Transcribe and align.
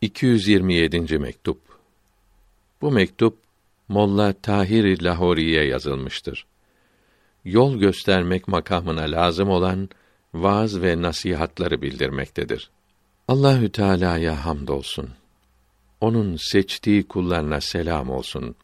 227. 0.00 1.18
mektup. 1.18 1.60
Bu 2.80 2.90
mektup 2.90 3.38
Molla 3.88 4.32
Tahir 4.32 5.02
Lahori'ye 5.02 5.64
yazılmıştır. 5.64 6.46
Yol 7.44 7.78
göstermek 7.78 8.48
makamına 8.48 9.02
lazım 9.02 9.48
olan 9.48 9.88
vaaz 10.34 10.82
ve 10.82 11.02
nasihatları 11.02 11.82
bildirmektedir. 11.82 12.70
Allahü 13.28 13.72
Teala'ya 13.72 14.44
hamdolsun. 14.44 15.10
Onun 16.00 16.36
seçtiği 16.36 17.08
kullarına 17.08 17.60
selam 17.60 18.10
olsun. 18.10 18.54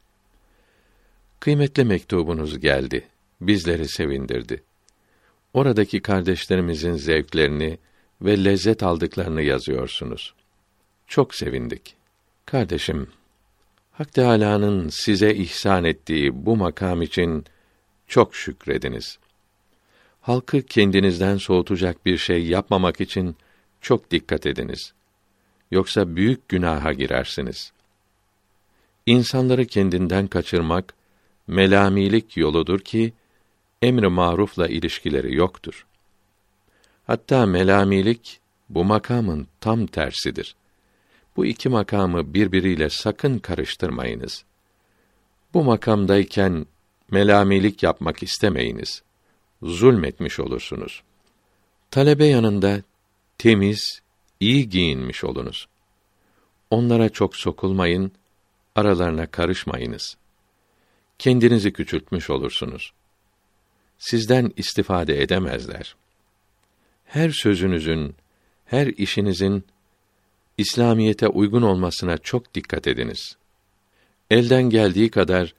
Kıymetli 1.41 1.85
mektubunuz 1.85 2.59
geldi. 2.61 3.09
Bizleri 3.41 3.89
sevindirdi. 3.89 4.63
Oradaki 5.55 6.01
kardeşlerimizin 6.01 6.95
zevklerini 6.95 7.79
ve 8.23 8.45
lezzet 8.45 8.83
aldıklarını 8.83 9.43
yazıyorsunuz. 9.43 10.35
Çok 11.09 11.35
sevindik. 11.35 11.95
Kardeşim, 12.47 13.09
Hak 13.93 14.13
Teâlâ'nın 14.13 14.89
size 14.89 15.35
ihsan 15.35 15.85
ettiği 15.85 16.47
bu 16.47 16.57
makam 16.57 17.03
için 17.03 17.45
çok 18.07 18.35
şükrediniz. 18.35 19.19
Halkı 20.21 20.63
kendinizden 20.63 21.37
soğutacak 21.37 22.07
bir 22.07 22.19
şey 22.19 22.47
yapmamak 22.47 23.01
için 23.01 23.37
çok 23.81 24.11
dikkat 24.11 24.47
ediniz. 24.47 24.93
Yoksa 25.71 26.17
büyük 26.17 26.49
günaha 26.49 26.93
girersiniz. 26.93 27.73
İnsanları 29.07 29.67
kendinden 29.67 30.27
kaçırmak 30.27 30.95
melamilik 31.47 32.37
yoludur 32.37 32.81
ki 32.81 33.13
emri 33.83 34.09
marufla 34.09 34.69
ilişkileri 34.69 35.35
yoktur. 35.35 35.87
Hatta 37.07 37.47
melamilik 37.47 38.41
bu 38.69 38.85
makamın 38.85 39.49
tam 39.61 39.87
tersidir. 39.87 40.57
Bu 41.37 41.47
iki 41.47 41.69
makamı 41.69 42.35
birbiriyle 42.35 42.91
sakın 42.91 43.39
karıştırmayınız. 43.39 44.45
Bu 45.55 45.65
makamdayken 45.65 46.67
melamilik 47.11 47.83
yapmak 47.83 48.23
istemeyiniz. 48.23 49.03
Zulmetmiş 49.63 50.41
olursunuz. 50.41 51.03
Talebe 51.91 52.27
yanında 52.27 52.83
temiz, 53.39 54.01
iyi 54.41 54.69
giyinmiş 54.69 55.25
olunuz. 55.25 55.69
Onlara 56.71 57.09
çok 57.09 57.37
sokulmayın, 57.37 58.13
aralarına 58.75 59.27
karışmayınız. 59.27 60.17
Kendinizi 61.19 61.73
küçültmüş 61.73 62.31
olursunuz. 62.31 62.93
Sizden 63.99 64.53
istifade 64.57 65.23
edemezler. 65.23 65.97
Her 67.05 67.31
sözünüzün, 67.31 68.15
her 68.65 68.87
işinizin 68.87 69.65
İslamiyete 70.59 71.29
uygun 71.29 71.63
olmasına 71.63 72.19
çok 72.19 72.55
dikkat 72.55 72.87
ediniz. 72.87 73.37
Elden 74.31 74.63
geldiği 74.63 75.11
kadar 75.11 75.55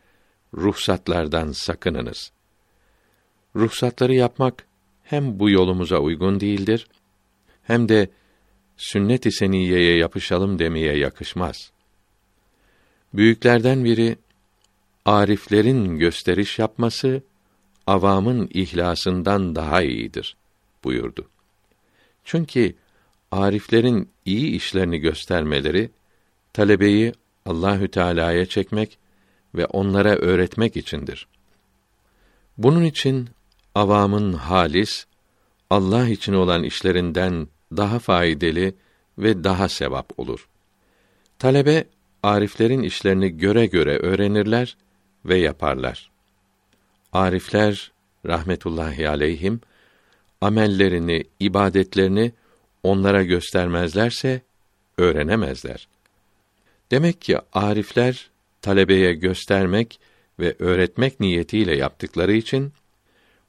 ruhsatlardan 0.53 1.51
sakınınız. 1.51 2.31
Ruhsatları 3.55 4.13
yapmak 4.13 4.65
hem 5.03 5.39
bu 5.39 5.49
yolumuza 5.49 5.97
uygun 5.97 6.39
değildir 6.39 6.87
hem 7.63 7.89
de 7.89 8.09
sünnet-i 8.77 9.31
seniyeye 9.31 9.97
yapışalım 9.97 10.59
demeye 10.59 10.97
yakışmaz. 10.97 11.71
Büyüklerden 13.13 13.83
biri 13.83 14.17
ariflerin 15.05 15.97
gösteriş 15.97 16.59
yapması 16.59 17.21
avamın 17.87 18.49
ihlasından 18.53 19.55
daha 19.55 19.81
iyidir 19.81 20.37
buyurdu. 20.83 21.29
Çünkü 22.23 22.75
ariflerin 23.31 24.09
iyi 24.25 24.51
işlerini 24.51 24.97
göstermeleri 24.99 25.89
talebeyi 26.53 27.13
Allahü 27.45 27.87
Teala'ya 27.87 28.45
çekmek 28.45 28.97
ve 29.55 29.65
onlara 29.65 30.15
öğretmek 30.15 30.77
içindir. 30.77 31.27
Bunun 32.57 32.83
için 32.83 33.29
avamın 33.75 34.33
halis 34.33 35.05
Allah 35.69 36.07
için 36.07 36.33
olan 36.33 36.63
işlerinden 36.63 37.47
daha 37.77 37.99
faydalı 37.99 38.73
ve 39.17 39.43
daha 39.43 39.69
sevap 39.69 40.19
olur. 40.19 40.47
Talebe 41.39 41.87
ariflerin 42.23 42.81
işlerini 42.81 43.37
göre 43.37 43.65
göre 43.65 43.97
öğrenirler 43.97 44.77
ve 45.25 45.37
yaparlar. 45.37 46.11
Arifler 47.13 47.91
rahmetullahi 48.25 49.09
aleyhim 49.09 49.61
amellerini, 50.41 51.23
ibadetlerini 51.39 52.31
onlara 52.85 53.23
göstermezlerse 53.23 54.41
öğrenemezler. 54.97 55.87
Demek 56.91 57.21
ki 57.21 57.37
arifler 57.53 58.29
talebeye 58.61 59.13
göstermek 59.13 59.99
ve 60.39 60.55
öğretmek 60.59 61.19
niyetiyle 61.19 61.77
yaptıkları 61.77 62.33
için 62.33 62.73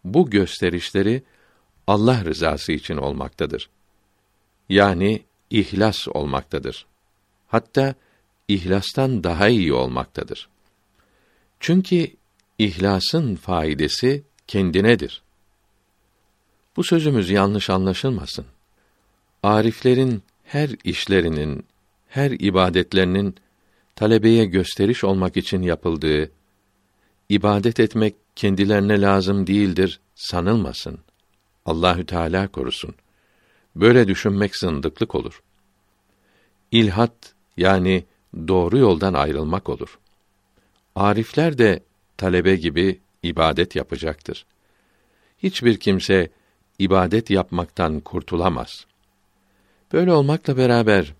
bu 0.05 0.31
gösterişleri 0.31 1.23
Allah 1.87 2.25
rızası 2.25 2.73
için 2.73 2.97
olmaktadır. 2.97 3.69
Yani 4.69 5.23
ihlas 5.51 6.09
olmaktadır. 6.09 6.87
Hatta 7.49 7.95
ihlastan 8.49 9.25
daha 9.25 9.49
iyi 9.49 9.73
olmaktadır. 9.73 10.49
Çünkü 11.61 12.11
ihlasın 12.59 13.37
faidesi 13.37 14.23
kendinedir. 14.47 15.23
Bu 16.77 16.85
sözümüz 16.85 17.31
yanlış 17.31 17.71
anlaşılmasın. 17.71 18.47
Ariflerin 19.47 20.23
her 20.45 20.71
işlerinin, 20.84 21.67
her 22.09 22.31
ibadetlerinin 22.31 23.34
talebeye 23.97 24.45
gösteriş 24.45 25.05
olmak 25.05 25.37
için 25.37 25.62
yapıldığı, 25.62 26.31
ibadet 27.29 27.81
etmek 27.81 28.15
kendilerine 28.37 29.01
lazım 29.01 29.47
değildir 29.47 30.01
sanılmasın. 30.15 30.99
Allahü 31.67 32.06
Teala 32.06 32.49
korusun. 32.49 32.95
Böyle 33.77 34.09
düşünmek 34.09 34.56
zındıklık 34.56 35.15
olur. 35.15 35.43
İlhat 36.71 37.35
yani 37.56 38.05
doğru 38.49 38.79
yoldan 38.79 39.15
ayrılmak 39.15 39.69
olur. 39.69 39.99
Arifler 40.95 41.59
de 41.59 41.83
talebe 42.17 42.56
gibi 42.56 43.01
ibadet 43.23 43.77
yapacaktır. 43.77 44.47
Hiçbir 45.39 45.77
kimse 45.77 46.31
ibadet 46.79 47.31
yapmaktan 47.31 48.01
kurtulamaz. 48.01 48.87
Böyle 49.93 50.13
olmakla 50.13 50.57
beraber 50.57 51.15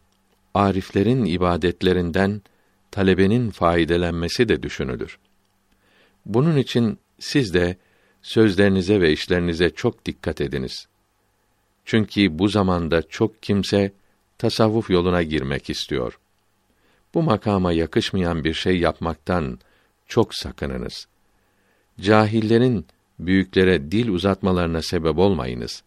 ariflerin 0.55 1.25
ibadetlerinden 1.25 2.43
talebenin 2.91 3.51
faydelenmesi 3.51 4.49
de 4.49 4.63
düşünülür. 4.63 5.19
Bunun 6.27 6.57
için 6.57 6.99
siz 7.19 7.55
de 7.55 7.77
sözlerinize 8.23 9.01
ve 9.01 9.13
işlerinize 9.13 9.71
çok 9.71 10.07
dikkat 10.07 10.41
ediniz. 10.41 10.89
Çünkü 11.85 12.39
bu 12.39 12.49
zamanda 12.49 13.03
çok 13.03 13.43
kimse 13.43 13.93
tasavvuf 14.39 14.91
yoluna 14.91 15.23
girmek 15.23 15.71
istiyor. 15.71 16.19
Bu 17.15 17.23
makama 17.23 17.73
yakışmayan 17.73 18.45
bir 18.45 18.55
şey 18.55 18.79
yapmaktan 18.79 19.59
çok 20.07 20.35
sakınınız. 20.35 21.09
Cahillerin 22.01 22.87
büyüklere 23.19 23.91
dil 23.91 24.09
uzatmalarına 24.09 24.83
sebep 24.83 25.19
olmayınız. 25.19 25.83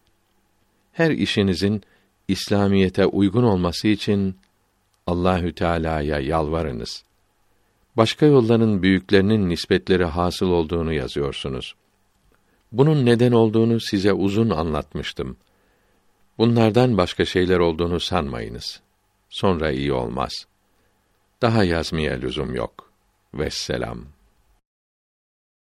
Her 0.92 1.10
işinizin 1.10 1.82
İslamiyete 2.30 3.06
uygun 3.06 3.42
olması 3.42 3.88
için 3.88 4.36
Allahü 5.06 5.54
Teala'ya 5.54 6.20
yalvarınız. 6.20 7.04
Başka 7.96 8.26
yolların 8.26 8.82
büyüklerinin 8.82 9.48
nispetleri 9.48 10.04
hasıl 10.04 10.46
olduğunu 10.46 10.92
yazıyorsunuz. 10.92 11.74
Bunun 12.72 13.06
neden 13.06 13.32
olduğunu 13.32 13.80
size 13.80 14.12
uzun 14.12 14.50
anlatmıştım. 14.50 15.36
Bunlardan 16.38 16.96
başka 16.96 17.24
şeyler 17.24 17.58
olduğunu 17.58 18.00
sanmayınız. 18.00 18.80
Sonra 19.28 19.70
iyi 19.70 19.92
olmaz. 19.92 20.46
Daha 21.42 21.64
yazmaya 21.64 22.14
lüzum 22.14 22.54
yok. 22.54 22.90
Vesselam. 23.34 24.04